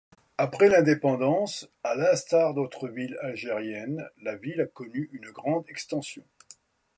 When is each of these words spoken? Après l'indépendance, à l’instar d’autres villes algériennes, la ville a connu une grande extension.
Après 0.39 0.67
l'indépendance, 0.67 1.69
à 1.83 1.93
l’instar 1.93 2.55
d’autres 2.55 2.87
villes 2.89 3.19
algériennes, 3.21 4.09
la 4.23 4.35
ville 4.35 4.61
a 4.61 4.65
connu 4.65 5.07
une 5.13 5.29
grande 5.29 5.69
extension. 5.69 6.23